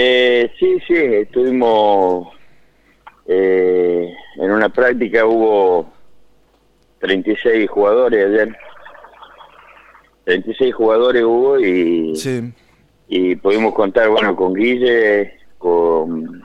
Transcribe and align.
Eh, 0.00 0.48
sí, 0.60 0.78
sí, 0.86 0.94
estuvimos 0.94 2.28
eh, 3.26 4.14
en 4.36 4.50
una 4.52 4.68
práctica, 4.68 5.26
hubo 5.26 5.90
36 7.00 7.68
jugadores 7.68 8.24
ayer. 8.28 8.56
36 10.22 10.72
jugadores 10.72 11.24
hubo 11.24 11.58
y, 11.58 12.14
Sí. 12.14 12.52
y 13.08 13.34
pudimos 13.34 13.74
contar, 13.74 14.08
bueno, 14.08 14.36
con 14.36 14.54
Guille, 14.54 15.32
con 15.58 16.44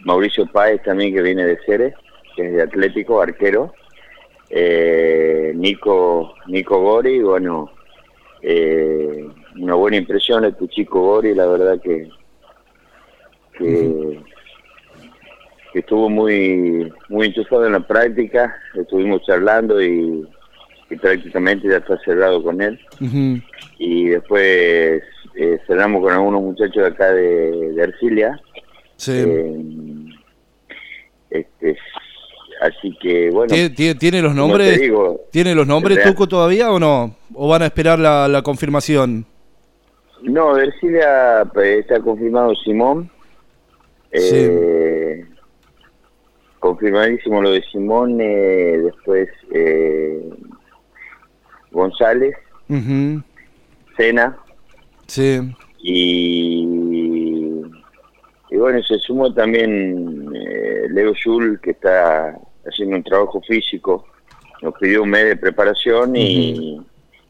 Mauricio 0.00 0.44
Páez 0.44 0.82
también 0.82 1.14
que 1.14 1.22
viene 1.22 1.46
de 1.46 1.58
Ceres, 1.64 1.94
que 2.36 2.48
es 2.48 2.52
de 2.52 2.62
Atlético, 2.64 3.22
arquero, 3.22 3.72
eh, 4.50 5.52
Nico, 5.54 6.34
Nico 6.48 6.82
Gori, 6.82 7.18
bueno, 7.22 7.70
eh, 8.42 9.26
una 9.58 9.74
buena 9.74 9.96
impresión 9.96 10.44
este 10.44 10.68
chico 10.68 11.00
Gori, 11.00 11.34
la 11.34 11.46
verdad 11.46 11.80
que, 11.80 12.10
que, 13.62 14.20
que 15.72 15.78
estuvo 15.78 16.08
muy, 16.10 16.92
muy 17.08 17.26
enchufado 17.28 17.66
en 17.66 17.72
la 17.72 17.80
práctica, 17.86 18.54
estuvimos 18.74 19.22
charlando 19.24 19.80
y, 19.82 20.26
y 20.90 20.96
prácticamente 20.96 21.68
ya 21.68 21.76
está 21.78 21.98
cerrado 22.04 22.42
con 22.42 22.60
él 22.60 22.78
y 23.78 24.08
después 24.08 25.02
eh, 25.36 25.58
cerramos 25.66 26.02
con 26.02 26.12
algunos 26.12 26.42
muchachos 26.42 26.76
de 26.82 26.86
acá 26.86 27.12
de, 27.12 27.72
de 27.72 27.82
Ercilia. 27.82 28.38
Sí. 28.96 29.12
Eh, 29.16 29.56
este, 31.30 31.76
así 32.60 32.96
que 33.00 33.30
bueno, 33.30 33.54
¿Tie- 33.54 33.74
tie- 33.74 33.98
¿Tiene 33.98 34.20
los 34.22 34.34
nombres? 34.34 34.78
digo, 34.78 35.22
¿Tiene 35.32 35.54
los 35.54 35.66
nombres 35.66 36.02
Tuco 36.04 36.28
todavía 36.28 36.70
o 36.70 36.78
no? 36.78 37.16
¿O 37.34 37.48
van 37.48 37.62
a 37.62 37.66
esperar 37.66 37.98
la, 37.98 38.28
la 38.28 38.42
confirmación? 38.42 39.24
no, 40.22 40.56
Ercilia 40.56 41.44
pues, 41.52 41.80
está 41.80 41.98
confirmado 42.00 42.54
Simón. 42.56 43.10
Eh, 44.12 45.24
Confirmadísimo 46.60 47.42
lo 47.42 47.50
de 47.50 47.62
Simón, 47.62 48.20
eh, 48.20 48.78
después 48.84 49.28
eh, 49.52 50.30
González, 51.72 52.36
Ujú. 52.68 53.20
Sena, 53.96 54.38
Sí. 55.08 55.40
y, 55.78 57.62
y 58.50 58.56
bueno, 58.56 58.80
se 58.84 58.98
sumó 59.00 59.34
también 59.34 60.30
eh, 60.36 60.86
Leo 60.90 61.14
Schul, 61.14 61.60
que 61.60 61.72
está 61.72 62.38
haciendo 62.64 62.96
un 62.96 63.02
trabajo 63.02 63.40
físico, 63.42 64.06
nos 64.62 64.74
pidió 64.78 65.02
un 65.02 65.10
mes 65.10 65.24
de 65.24 65.36
preparación 65.36 66.14
y, 66.14 66.80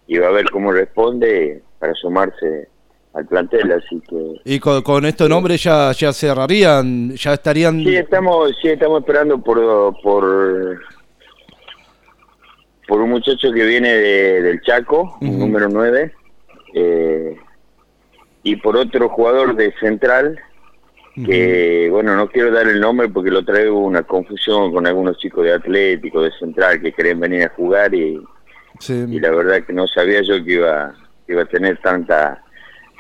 y 0.09 0.19
va 0.19 0.29
a 0.29 0.33
ver 0.33 0.51
cómo 0.51 0.73
responde 0.73 1.63
para 1.79 1.95
sumarse 1.95 2.69
al 3.15 3.27
plantel, 3.27 3.71
así 3.73 4.01
que... 4.09 4.41
¿Y 4.45 4.59
con, 4.59 4.83
con 4.83 5.05
estos 5.05 5.29
nombres 5.29 5.63
ya, 5.63 5.93
ya 5.93 6.13
cerrarían? 6.13 7.11
¿Ya 7.15 7.35
estarían...? 7.35 7.79
Sí, 7.85 7.95
estamos, 7.97 8.51
sí, 8.63 8.69
estamos 8.69 9.01
esperando 9.01 9.39
por, 9.39 9.59
por, 10.03 10.81
por 12.89 13.01
un 13.01 13.11
muchacho 13.11 13.53
que 13.53 13.65
viene 13.65 13.93
de- 13.93 14.43
del 14.43 14.61
Chaco, 14.63 15.19
número 15.21 15.69
9, 15.69 16.13
eh, 16.75 17.37
y 18.43 18.57
por 18.57 18.77
otro 18.77 19.09
jugador 19.09 19.55
de 19.57 19.73
Central, 19.79 20.39
que 21.27 21.89
bueno, 21.91 22.17
no 22.17 22.29
quiero 22.31 22.51
dar 22.51 22.67
el 22.67 22.81
nombre 22.81 23.07
porque 23.09 23.31
lo 23.31 23.45
traigo 23.45 23.79
una 23.81 24.03
confusión 24.03 24.73
con 24.73 24.87
algunos 24.87 25.19
chicos 25.19 25.45
de 25.45 25.53
Atlético, 25.53 26.23
de 26.23 26.31
Central, 26.39 26.81
que 26.81 26.93
querían 26.93 27.21
venir 27.21 27.43
a 27.45 27.51
jugar 27.51 27.95
y, 27.95 28.19
Sí. 28.81 29.05
y 29.07 29.21
la 29.21 29.31
verdad 29.31 29.63
que 29.67 29.75
no 29.75 29.87
sabía 29.87 30.23
yo 30.23 30.43
que 30.43 30.55
iba, 30.55 30.95
que 31.27 31.35
iba 31.35 31.43
a 31.43 31.47
tener 31.47 31.79
tanta 31.83 32.43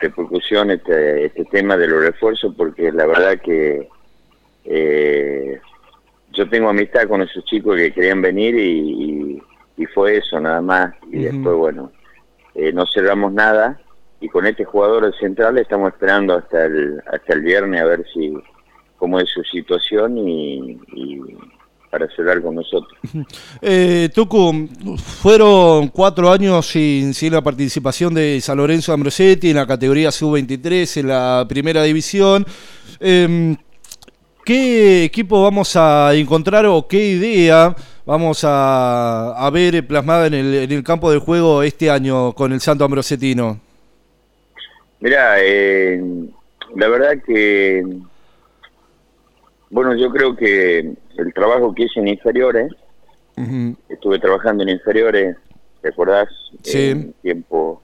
repercusión 0.02 0.70
este, 0.70 1.26
este 1.26 1.44
tema 1.46 1.76
de 1.76 1.86
los 1.88 2.02
refuerzos 2.04 2.54
porque 2.56 2.90
la 2.92 3.06
verdad 3.06 3.40
que 3.40 3.88
eh, 4.64 5.60
yo 6.32 6.48
tengo 6.48 6.68
amistad 6.68 7.08
con 7.08 7.22
esos 7.22 7.44
chicos 7.44 7.76
que 7.76 7.92
querían 7.92 8.22
venir 8.22 8.54
y, 8.56 8.78
y- 9.36 9.42
y 9.78 9.86
fue 9.86 10.18
eso 10.18 10.38
nada 10.38 10.60
más. 10.60 10.94
Y 11.10 11.18
después 11.24 11.56
bueno 11.56 11.90
eh, 12.54 12.72
no 12.72 12.84
cerramos 12.86 13.32
nada. 13.32 13.80
Y 14.20 14.28
con 14.28 14.46
este 14.46 14.64
jugador 14.64 15.02
del 15.04 15.14
central 15.14 15.58
estamos 15.58 15.92
esperando 15.92 16.34
hasta 16.36 16.66
el 16.66 17.02
hasta 17.06 17.32
el 17.34 17.40
viernes 17.40 17.80
a 17.80 17.84
ver 17.86 18.04
si 18.12 18.32
cómo 18.98 19.18
es 19.18 19.28
su 19.30 19.42
situación 19.44 20.16
y, 20.18 20.78
y 20.94 21.20
para 21.92 22.08
cerrar 22.16 22.40
con 22.40 22.54
nosotros 22.54 22.98
Eh, 23.60 24.08
Tucu, 24.14 24.66
fueron 25.20 25.88
cuatro 25.88 26.32
años 26.32 26.66
sin, 26.66 27.12
sin 27.12 27.34
la 27.34 27.42
participación 27.42 28.14
de 28.14 28.40
San 28.40 28.56
Lorenzo 28.56 28.94
Ambrosetti 28.94 29.50
en 29.50 29.56
la 29.56 29.66
categoría 29.66 30.10
sub-23 30.10 31.00
en 31.00 31.08
la 31.08 31.44
primera 31.46 31.82
división. 31.82 32.46
Em, 32.98 33.56
¿Qué 34.44 35.04
equipo 35.04 35.42
vamos 35.42 35.76
a 35.76 36.14
encontrar 36.14 36.66
o 36.66 36.88
qué 36.88 37.10
idea 37.10 37.76
vamos 38.04 38.42
a, 38.42 39.34
a 39.36 39.50
ver 39.50 39.86
plasmada 39.86 40.26
en 40.26 40.34
el, 40.34 40.54
en 40.54 40.72
el 40.72 40.82
campo 40.82 41.12
de 41.12 41.18
juego 41.18 41.62
este 41.62 41.90
año 41.90 42.32
con 42.32 42.52
el 42.52 42.60
Santo 42.60 42.84
Ambrosetino? 42.84 43.60
Mira, 44.98 45.36
eh, 45.38 46.02
la 46.74 46.88
verdad 46.88 47.22
que, 47.24 47.84
bueno, 49.72 49.96
yo 49.96 50.10
creo 50.10 50.36
que 50.36 50.94
el 51.16 51.34
trabajo 51.34 51.74
que 51.74 51.84
hice 51.84 51.98
en 51.98 52.08
inferiores, 52.08 52.70
estuve 53.88 54.18
trabajando 54.18 54.62
en 54.62 54.68
inferiores, 54.68 55.36
¿te 55.80 55.88
acordás? 55.88 56.28
Sí. 56.62 56.90
En 56.90 57.12
tiempo, 57.14 57.82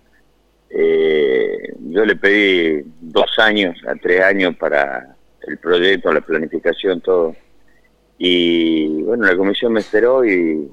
eh, 0.71 1.75
yo 1.81 2.05
le 2.05 2.15
pedí 2.15 2.85
dos 3.01 3.39
años 3.39 3.77
a 3.89 3.95
tres 3.95 4.23
años 4.23 4.55
para 4.57 5.17
el 5.47 5.59
proyecto, 5.59 6.13
la 6.13 6.21
planificación, 6.21 7.01
todo. 7.01 7.35
Y 8.19 9.03
bueno, 9.03 9.25
la 9.25 9.37
comisión 9.37 9.73
me 9.73 9.81
esperó 9.81 10.25
y, 10.25 10.71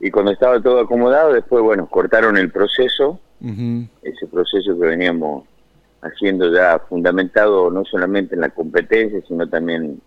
y 0.00 0.10
cuando 0.10 0.32
estaba 0.32 0.62
todo 0.62 0.80
acomodado, 0.80 1.32
después, 1.32 1.62
bueno, 1.62 1.88
cortaron 1.88 2.36
el 2.36 2.52
proceso 2.52 3.18
ese 4.02 4.26
proceso 4.28 4.78
que 4.78 4.86
veníamos 4.86 5.44
haciendo 6.02 6.52
ya 6.52 6.78
fundamentado 6.88 7.70
no 7.70 7.84
solamente 7.84 8.34
en 8.34 8.40
la 8.42 8.50
competencia, 8.50 9.20
sino 9.26 9.48
también 9.48 10.00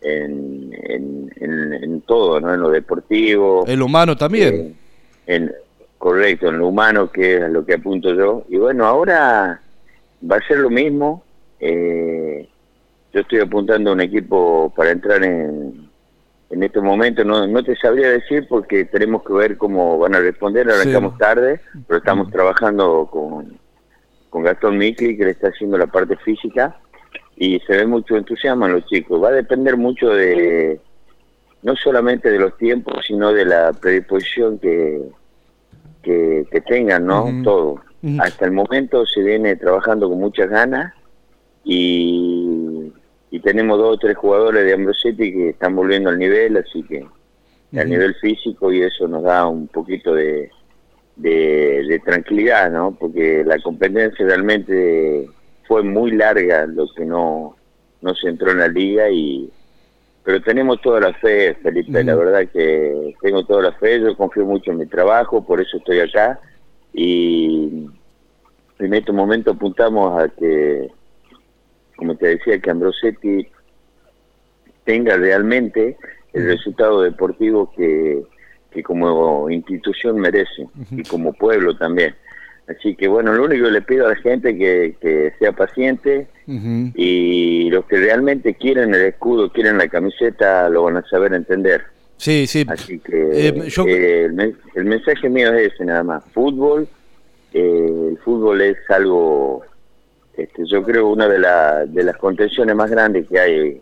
en, 0.00 0.70
en, 0.84 1.30
en- 1.36 1.72
en 1.74 2.00
todo, 2.02 2.40
¿no? 2.40 2.54
En 2.54 2.60
lo 2.60 2.70
deportivo. 2.70 3.64
El 3.66 3.82
humano 3.82 4.16
también. 4.16 4.54
eh, 4.54 4.74
en, 5.26 5.52
correcto, 5.98 6.48
en 6.48 6.58
lo 6.58 6.68
humano, 6.68 7.10
que 7.10 7.36
es 7.36 7.42
a 7.42 7.48
lo 7.48 7.64
que 7.66 7.74
apunto 7.74 8.14
yo. 8.14 8.44
Y 8.48 8.56
bueno, 8.56 8.86
ahora 8.86 9.60
va 10.30 10.36
a 10.36 10.46
ser 10.46 10.58
lo 10.58 10.70
mismo. 10.70 11.22
eh, 11.60 12.48
yo 13.12 13.20
estoy 13.22 13.40
apuntando 13.40 13.90
a 13.90 13.94
un 13.94 14.00
equipo 14.00 14.72
para 14.76 14.92
entrar 14.92 15.22
en, 15.24 15.90
en 16.50 16.62
este 16.62 16.80
momento. 16.80 17.24
No, 17.24 17.44
no 17.46 17.62
te 17.64 17.74
sabría 17.76 18.08
decir 18.08 18.46
porque 18.48 18.84
tenemos 18.84 19.24
que 19.24 19.32
ver 19.32 19.56
cómo 19.58 19.98
van 19.98 20.14
a 20.14 20.20
responder. 20.20 20.70
Arrancamos 20.70 21.14
Sí. 21.14 21.18
tarde, 21.18 21.60
pero 21.88 21.98
estamos 21.98 22.30
trabajando 22.30 23.08
con, 23.10 23.58
con 24.30 24.44
Gastón 24.44 24.78
Micli, 24.78 25.16
que 25.16 25.24
le 25.24 25.30
está 25.32 25.48
haciendo 25.48 25.76
la 25.76 25.86
parte 25.86 26.16
física. 26.16 26.76
Y 27.36 27.58
se 27.60 27.76
ve 27.76 27.86
mucho 27.86 28.16
entusiasmo 28.16 28.66
en 28.66 28.72
los 28.72 28.86
chicos. 28.86 29.22
Va 29.22 29.28
a 29.28 29.32
depender 29.32 29.76
mucho 29.76 30.10
de, 30.10 30.80
no 31.62 31.76
solamente 31.76 32.30
de 32.30 32.38
los 32.38 32.56
tiempos, 32.56 33.04
sino 33.06 33.32
de 33.32 33.44
la 33.44 33.72
predisposición 33.72 34.58
que, 34.58 35.02
que, 36.02 36.46
que 36.50 36.60
tengan, 36.62 37.06
¿no? 37.06 37.30
Todo. 37.42 37.82
Hasta 38.18 38.46
el 38.46 38.52
momento 38.52 39.04
se 39.04 39.22
viene 39.22 39.56
trabajando 39.56 40.08
con 40.08 40.18
muchas 40.18 40.48
ganas 40.48 40.94
y, 41.64 42.90
y 43.30 43.40
tenemos 43.40 43.78
dos 43.78 43.96
o 43.96 43.98
tres 43.98 44.16
jugadores 44.16 44.64
de 44.64 44.72
Ambrosetti 44.72 45.32
que 45.32 45.48
están 45.50 45.76
volviendo 45.76 46.08
al 46.08 46.18
nivel, 46.18 46.56
así 46.56 46.82
que 46.82 47.06
al 47.78 47.88
nivel 47.88 48.14
físico 48.14 48.72
y 48.72 48.82
eso 48.82 49.06
nos 49.06 49.22
da 49.22 49.46
un 49.46 49.68
poquito 49.68 50.14
de, 50.14 50.50
de, 51.20 51.84
de 51.86 51.98
tranquilidad, 52.00 52.70
¿no? 52.70 52.96
Porque 52.98 53.44
la 53.44 53.58
competencia 53.58 54.24
realmente 54.24 55.28
fue 55.66 55.82
muy 55.82 56.12
larga, 56.12 56.66
lo 56.66 56.86
que 56.94 57.04
no, 57.04 57.56
no 58.00 58.14
se 58.14 58.28
entró 58.28 58.50
en 58.50 58.58
la 58.58 58.68
liga 58.68 59.10
y 59.10 59.50
pero 60.22 60.42
tenemos 60.42 60.80
toda 60.82 61.00
la 61.00 61.14
fe, 61.14 61.54
Felipe, 61.62 62.04
la 62.04 62.14
verdad 62.14 62.46
que 62.52 63.14
tengo 63.22 63.44
toda 63.44 63.62
la 63.62 63.72
fe, 63.72 64.00
yo 64.00 64.14
confío 64.16 64.44
mucho 64.44 64.70
en 64.70 64.78
mi 64.78 64.86
trabajo, 64.86 65.44
por 65.44 65.60
eso 65.60 65.78
estoy 65.78 66.00
acá 66.00 66.38
y 66.92 67.88
en 68.78 68.94
este 68.94 69.12
momento 69.12 69.52
apuntamos 69.52 70.22
a 70.22 70.28
que, 70.28 70.88
como 71.96 72.16
te 72.16 72.28
decía, 72.28 72.60
que 72.60 72.70
Ambrosetti 72.70 73.48
tenga 74.84 75.16
realmente 75.16 75.96
el 76.34 76.46
resultado 76.46 77.02
deportivo 77.02 77.72
que, 77.74 78.22
que 78.70 78.82
como 78.82 79.50
institución 79.50 80.16
merece 80.20 80.66
y 80.90 81.02
como 81.04 81.32
pueblo 81.32 81.76
también. 81.76 82.14
Así 82.68 82.94
que 82.94 83.08
bueno, 83.08 83.32
lo 83.32 83.44
único 83.44 83.64
que 83.64 83.70
le 83.72 83.82
pido 83.82 84.06
a 84.06 84.10
la 84.10 84.16
gente 84.16 84.56
que, 84.56 84.94
que 85.00 85.32
sea 85.38 85.52
paciente 85.52 86.28
y 86.94 87.68
los 87.70 87.84
que 87.86 87.96
realmente 87.96 88.54
quieren 88.54 88.94
el 88.94 89.02
escudo, 89.02 89.50
quieren 89.52 89.78
la 89.78 89.88
camiseta, 89.88 90.68
lo 90.68 90.84
van 90.84 90.96
a 90.98 91.02
saber 91.08 91.32
entender. 91.34 91.82
Sí, 92.16 92.46
sí. 92.46 92.64
Así 92.68 92.98
que 93.00 93.30
Eh, 93.48 93.68
yo- 93.68 93.86
eh, 93.86 94.24
el, 94.26 94.56
el 94.74 94.84
mensaje 94.84 95.28
mío 95.28 95.52
es 95.54 95.72
ese 95.72 95.84
nada 95.84 96.02
más. 96.04 96.22
Fútbol, 96.32 96.86
eh, 97.52 98.08
el 98.10 98.18
fútbol 98.18 98.60
es 98.60 98.76
algo 98.90 99.62
Este, 100.36 100.62
yo 100.66 100.82
creo 100.82 101.08
una 101.08 101.28
de, 101.28 101.38
la, 101.38 101.84
de 101.86 102.02
las 102.04 102.16
contenciones 102.16 102.74
más 102.76 102.90
grandes 102.90 103.26
que 103.28 103.38
hay 103.38 103.80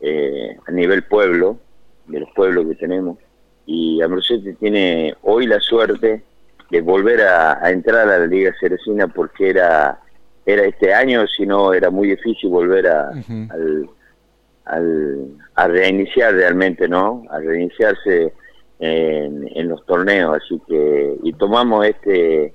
eh, 0.00 0.56
a 0.66 0.70
nivel 0.70 1.02
pueblo, 1.04 1.58
de 2.06 2.20
los 2.20 2.28
pueblos 2.36 2.66
que 2.68 2.74
tenemos, 2.76 3.18
y 3.68 4.00
Ambrosetti 4.00 4.54
tiene 4.54 5.14
hoy 5.20 5.46
la 5.46 5.60
suerte 5.60 6.22
de 6.70 6.80
volver 6.80 7.20
a, 7.20 7.70
entrar 7.70 8.08
a 8.08 8.18
la 8.18 8.26
Liga 8.26 8.54
Ceresina 8.58 9.06
porque 9.08 9.50
era 9.50 10.00
era 10.46 10.64
este 10.64 10.94
año, 10.94 11.26
si 11.26 11.44
no 11.44 11.74
era 11.74 11.90
muy 11.90 12.08
difícil 12.08 12.48
volver 12.48 12.86
a, 12.86 13.10
al, 14.64 15.28
a 15.54 15.68
reiniciar 15.68 16.32
realmente, 16.32 16.88
¿no? 16.88 17.24
A 17.28 17.40
reiniciarse 17.40 18.32
en, 18.78 19.46
en, 19.54 19.68
los 19.68 19.84
torneos, 19.84 20.38
así 20.42 20.58
que 20.66 21.16
y 21.22 21.34
tomamos 21.34 21.84
este 21.84 22.54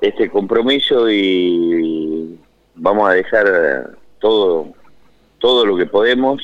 este 0.00 0.28
compromiso 0.28 1.08
y 1.08 2.36
vamos 2.74 3.08
a 3.08 3.12
dejar 3.12 3.96
todo 4.18 4.72
todo 5.38 5.64
lo 5.64 5.76
que 5.76 5.86
podemos 5.86 6.42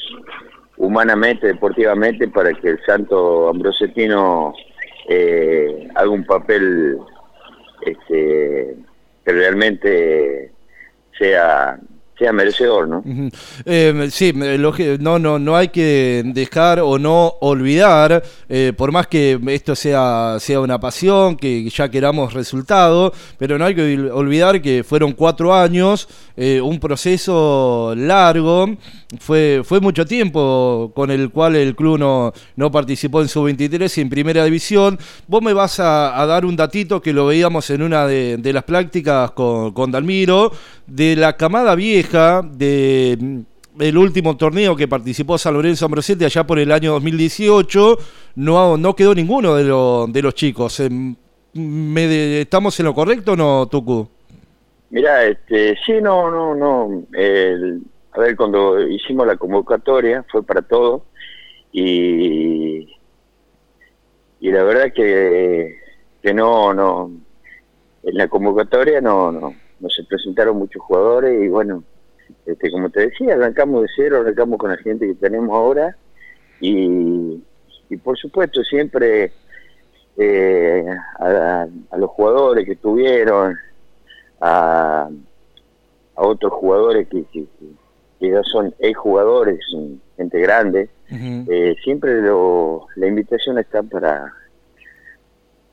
humanamente, 0.78 1.46
deportivamente, 1.46 2.28
para 2.28 2.52
que 2.54 2.70
el 2.70 2.80
Santo 2.86 3.48
Ambrosetino 3.48 4.54
eh, 5.08 5.88
haga 5.94 6.10
un 6.10 6.24
papel 6.24 6.98
este, 7.82 8.76
que 9.24 9.32
realmente 9.32 10.52
sea 11.18 11.78
sea 12.18 12.32
merecedor, 12.32 12.88
¿no? 12.88 13.02
Eh, 13.64 14.08
sí, 14.10 14.32
no, 14.32 15.18
no, 15.18 15.38
no 15.38 15.56
hay 15.56 15.68
que 15.68 16.22
dejar 16.26 16.80
o 16.80 16.98
no 16.98 17.34
olvidar, 17.40 18.22
eh, 18.48 18.72
por 18.76 18.90
más 18.90 19.06
que 19.06 19.38
esto 19.46 19.76
sea, 19.76 20.36
sea 20.40 20.60
una 20.60 20.80
pasión, 20.80 21.36
que 21.36 21.68
ya 21.70 21.88
queramos 21.88 22.34
resultado, 22.34 23.12
pero 23.38 23.56
no 23.56 23.64
hay 23.64 23.74
que 23.74 24.10
olvidar 24.10 24.60
que 24.60 24.82
fueron 24.82 25.12
cuatro 25.12 25.54
años, 25.54 26.08
eh, 26.36 26.60
un 26.60 26.80
proceso 26.80 27.94
largo, 27.96 28.76
fue, 29.20 29.62
fue 29.64 29.80
mucho 29.80 30.04
tiempo 30.04 30.92
con 30.94 31.10
el 31.10 31.30
cual 31.30 31.56
el 31.56 31.74
club 31.74 31.98
no, 31.98 32.32
no 32.56 32.70
participó 32.70 33.22
en 33.22 33.28
su 33.28 33.42
23 33.42 33.96
y 33.96 34.00
en 34.02 34.10
primera 34.10 34.44
división. 34.44 34.98
Vos 35.26 35.42
me 35.42 35.52
vas 35.52 35.80
a, 35.80 36.26
dar 36.26 36.44
un 36.44 36.56
datito 36.56 37.00
que 37.00 37.12
lo 37.12 37.26
veíamos 37.26 37.70
en 37.70 37.82
una 37.82 38.06
de, 38.06 38.52
las 38.52 38.64
prácticas 38.64 39.30
con, 39.30 39.72
con 39.72 39.90
Dalmiro, 39.90 40.52
de 40.86 41.16
la 41.16 41.36
camada 41.36 41.74
vieja 41.74 42.07
de 42.08 43.18
mm, 43.20 43.40
el 43.80 43.98
último 43.98 44.36
torneo 44.36 44.74
que 44.74 44.88
participó 44.88 45.36
San 45.36 45.54
Lorenzo 45.54 45.84
Ambrosetti 45.84 46.24
allá 46.24 46.46
por 46.46 46.58
el 46.58 46.72
año 46.72 46.92
2018, 46.92 47.98
no, 48.36 48.76
no 48.76 48.96
quedó 48.96 49.14
ninguno 49.14 49.54
de, 49.54 49.64
de 50.12 50.22
los 50.22 50.34
chicos. 50.34 50.80
Em, 50.80 51.14
¿Estamos 51.54 52.78
en 52.80 52.86
lo 52.86 52.94
correcto 52.94 53.32
o 53.32 53.36
no, 53.36 53.66
Tucu? 53.66 54.08
Mira, 54.90 55.24
este, 55.26 55.76
sí, 55.84 56.00
no, 56.00 56.30
no, 56.30 56.54
no. 56.54 57.04
a 58.12 58.20
ver, 58.20 58.36
cuando 58.36 58.80
hicimos 58.88 59.26
la 59.26 59.36
convocatoria 59.36 60.24
fue 60.30 60.42
para 60.42 60.62
todo 60.62 61.04
y, 61.72 62.96
y 64.40 64.50
la 64.50 64.62
verdad 64.64 64.92
que, 64.94 65.76
que 66.22 66.32
no, 66.32 66.72
no, 66.72 67.10
en 68.02 68.14
la 68.16 68.28
convocatoria 68.28 69.00
no, 69.02 69.30
no, 69.30 69.54
no 69.80 69.88
se 69.90 70.04
presentaron 70.04 70.56
muchos 70.56 70.82
jugadores 70.82 71.42
y 71.42 71.48
bueno, 71.48 71.84
este, 72.46 72.70
como 72.70 72.90
te 72.90 73.08
decía, 73.08 73.34
arrancamos 73.34 73.82
de 73.82 73.88
cero, 73.96 74.20
arrancamos 74.20 74.58
con 74.58 74.70
la 74.70 74.76
gente 74.78 75.06
que 75.06 75.14
tenemos 75.14 75.50
ahora 75.50 75.96
y, 76.60 77.42
y 77.88 77.96
por 77.96 78.16
supuesto 78.18 78.62
siempre 78.64 79.32
eh, 80.16 80.84
a, 81.20 81.66
los 81.96 82.10
jugadores 82.10 82.64
que 82.64 82.76
tuvieron, 82.76 83.56
a, 84.40 85.08
a 86.16 86.22
otros 86.26 86.52
jugadores 86.52 87.08
que, 87.08 87.24
que, 87.32 87.46
ya 88.20 88.42
son 88.42 88.74
jugadores, 88.96 89.60
gente 90.16 90.40
grande, 90.40 90.90
eh, 91.08 91.76
siempre 91.84 92.20
lo, 92.20 92.86
la 92.96 93.06
invitación 93.06 93.58
está 93.58 93.82
para, 93.84 94.32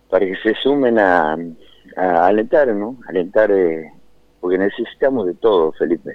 para 0.09 0.25
que 0.27 0.35
se 0.43 0.53
sumen 0.61 0.99
a, 0.99 1.35
a 1.95 2.27
alentar, 2.27 2.67
¿no? 2.67 2.97
Alentar 3.07 3.51
eh, 3.51 3.91
porque 4.45 4.59
necesitamos 4.59 5.25
de 5.25 5.33
todo, 5.33 5.71
Felipe. 5.71 6.13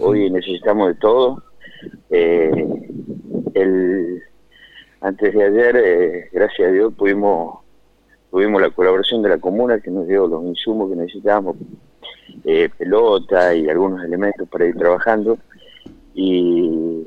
Hoy 0.00 0.30
necesitamos 0.30 0.88
de 0.88 0.94
todo. 0.94 1.42
Eh, 2.08 2.50
el, 3.52 4.22
antes 5.02 5.34
de 5.34 5.44
ayer, 5.44 5.76
eh, 5.76 6.28
gracias 6.32 6.70
a 6.70 6.72
Dios, 6.72 6.94
pudimos 6.94 7.58
tuvimos 8.30 8.62
la 8.62 8.70
colaboración 8.70 9.20
de 9.20 9.28
la 9.28 9.36
comuna 9.36 9.78
que 9.78 9.90
nos 9.90 10.08
dio 10.08 10.26
los 10.26 10.42
insumos 10.44 10.88
que 10.88 10.96
necesitábamos, 10.96 11.56
eh, 12.46 12.70
pelota 12.78 13.54
y 13.54 13.68
algunos 13.68 14.02
elementos 14.02 14.48
para 14.48 14.64
ir 14.64 14.74
trabajando. 14.76 15.36
Y, 16.14 17.06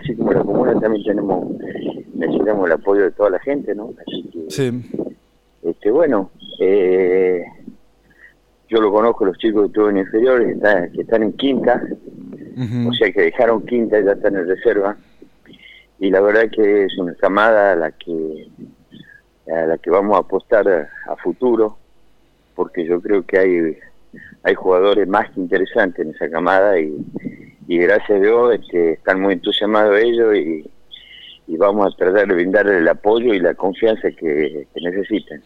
así 0.00 0.14
como 0.14 0.32
la 0.34 0.44
comuna 0.44 0.78
también 0.78 1.04
tenemos 1.04 1.50
necesitamos 2.14 2.66
el 2.66 2.72
apoyo 2.74 3.02
de 3.02 3.10
toda 3.10 3.30
la 3.30 3.40
gente, 3.40 3.74
¿no? 3.74 3.92
Así 4.06 4.22
que, 4.22 4.50
sí. 4.50 4.82
este, 5.64 5.90
bueno, 5.90 6.30
eh, 6.60 7.42
yo 8.68 8.80
lo 8.80 8.92
conozco, 8.92 9.24
los 9.24 9.38
chicos 9.38 9.66
que 9.66 9.72
tuve 9.72 9.90
en 9.90 9.98
inferiores, 9.98 10.58
que 10.92 11.02
están, 11.02 11.22
en 11.22 11.32
quinta, 11.34 11.82
o 12.88 12.92
sea 12.92 13.12
que 13.12 13.22
dejaron 13.22 13.64
quinta 13.64 13.98
y 13.98 14.04
ya 14.04 14.12
están 14.12 14.36
en 14.36 14.46
reserva. 14.46 14.96
Y 15.98 16.10
la 16.10 16.20
verdad 16.20 16.50
que 16.50 16.84
es 16.84 16.98
una 16.98 17.14
camada 17.14 17.72
a 17.72 17.76
la 17.76 17.92
que, 17.92 18.48
a 19.50 19.66
la 19.66 19.78
que 19.78 19.90
vamos 19.90 20.16
a 20.16 20.20
apostar 20.20 20.68
a, 20.68 21.16
futuro, 21.16 21.78
porque 22.54 22.84
yo 22.84 23.00
creo 23.00 23.24
que 23.24 23.38
hay, 23.38 23.78
hay 24.42 24.54
jugadores 24.54 25.06
más 25.08 25.30
que 25.30 25.40
interesantes 25.40 26.04
en 26.04 26.14
esa 26.14 26.28
camada 26.28 26.78
y, 26.78 26.94
gracias 27.68 28.10
a 28.10 28.22
Dios 28.22 28.54
este, 28.54 28.92
están 28.92 29.20
muy 29.20 29.34
entusiasmados 29.34 29.98
ellos 29.98 30.36
y, 30.36 30.70
y 31.48 31.56
vamos 31.56 31.86
a 31.86 31.96
tratar 31.96 32.26
de 32.26 32.34
brindarle 32.34 32.78
el 32.78 32.88
apoyo 32.88 33.32
y 33.32 33.38
la 33.38 33.54
confianza 33.54 34.10
que, 34.10 34.66
necesiten. 34.74 35.42